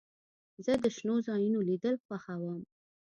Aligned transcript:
زه 0.65 0.73
د 0.83 0.85
شنو 0.95 1.15
ځایونو 1.27 1.59
لیدل 1.69 1.95
خوښوم. 2.05 2.59